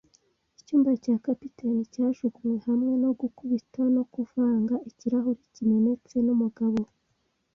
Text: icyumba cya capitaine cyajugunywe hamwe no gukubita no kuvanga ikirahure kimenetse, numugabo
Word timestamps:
icyumba 0.59 0.89
cya 1.03 1.15
capitaine 1.25 1.81
cyajugunywe 1.93 2.57
hamwe 2.67 2.93
no 3.03 3.11
gukubita 3.19 3.81
no 3.95 4.03
kuvanga 4.13 4.75
ikirahure 4.89 5.41
kimenetse, 5.53 6.15
numugabo 6.25 6.81